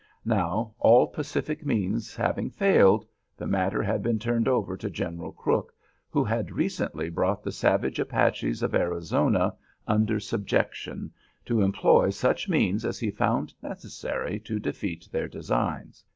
Now, 0.25 0.73
all 0.79 1.05
pacific 1.05 1.63
means 1.63 2.15
having 2.15 2.49
failed, 2.49 3.05
the 3.37 3.45
matter 3.45 3.83
had 3.83 4.01
been 4.01 4.17
turned 4.17 4.47
over 4.47 4.75
to 4.75 4.89
General 4.89 5.31
Crook, 5.31 5.75
who 6.09 6.23
had 6.23 6.49
recently 6.49 7.07
brought 7.07 7.43
the 7.43 7.51
savage 7.51 7.99
Apaches 7.99 8.63
of 8.63 8.73
Arizona 8.73 9.53
under 9.87 10.19
subjection, 10.19 11.11
to 11.45 11.61
employ 11.61 12.09
such 12.09 12.49
means 12.49 12.83
as 12.83 12.97
he 12.97 13.11
found 13.11 13.53
necessary 13.61 14.39
to 14.39 14.57
defeat 14.57 15.07
their 15.11 15.27
designs. 15.27 16.03